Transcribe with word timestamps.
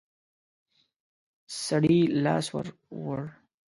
سړي 1.63 1.99
لاس 2.23 2.45
ور 2.53 2.67
ووړ. 2.97 3.19